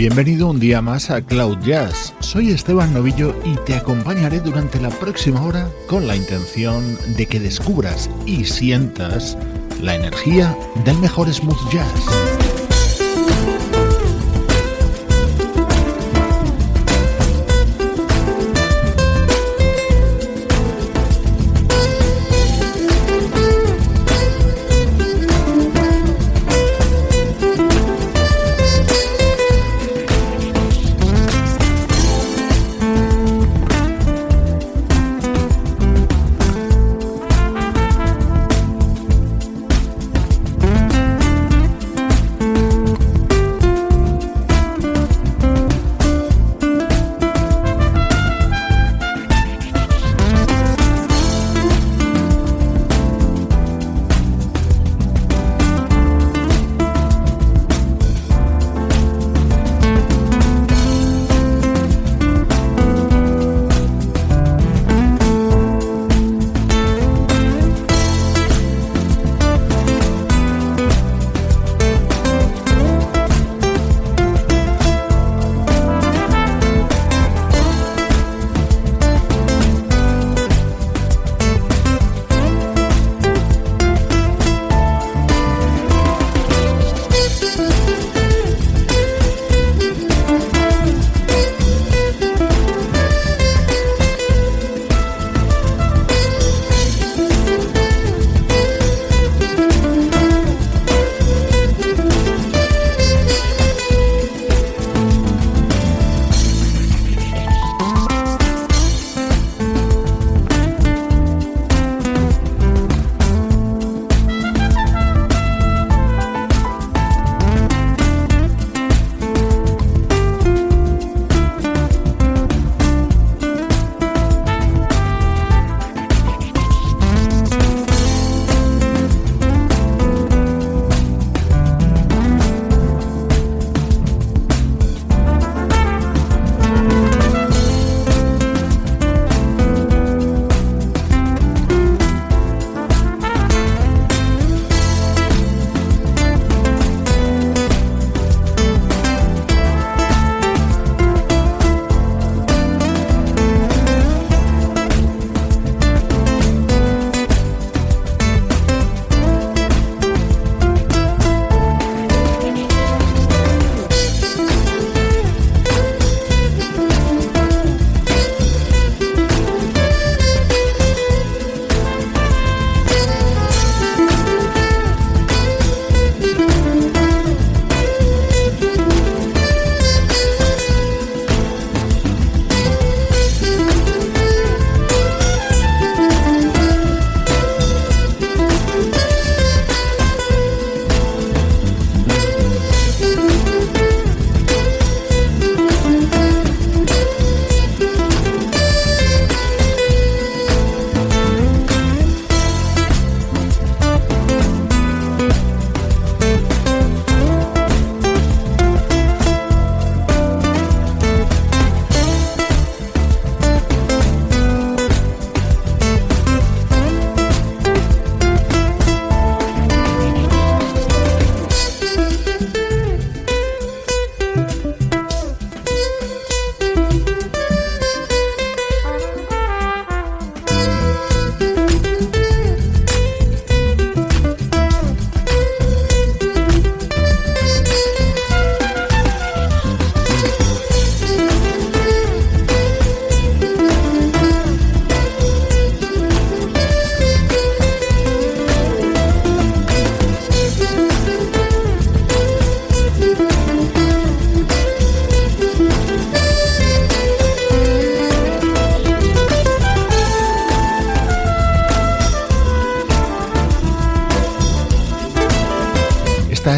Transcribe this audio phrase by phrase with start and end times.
[0.00, 2.14] Bienvenido un día más a Cloud Jazz.
[2.20, 7.38] Soy Esteban Novillo y te acompañaré durante la próxima hora con la intención de que
[7.38, 9.36] descubras y sientas
[9.82, 12.39] la energía del mejor smooth jazz.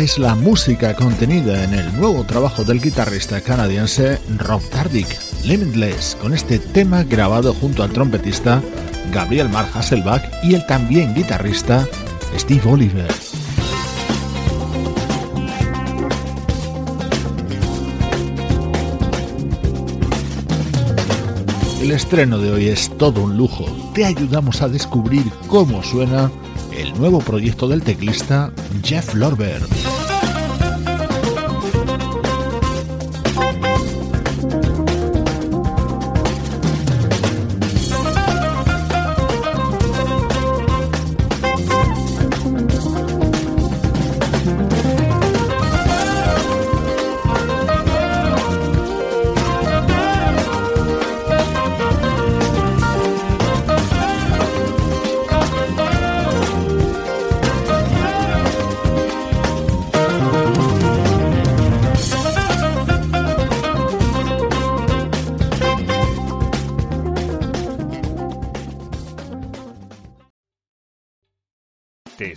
[0.02, 5.06] Es la música contenida en el nuevo trabajo del guitarrista canadiense Rob Tardick,
[5.44, 8.60] Limitless, con este tema grabado junto al trompetista
[9.12, 11.86] Gabriel Mar Hasselbach y el también guitarrista
[12.36, 13.06] Steve Oliver.
[21.80, 23.66] El estreno de hoy es todo un lujo.
[23.94, 26.28] Te ayudamos a descubrir cómo suena
[26.76, 28.52] el nuevo proyecto del teclista
[28.82, 29.62] Jeff Lorber.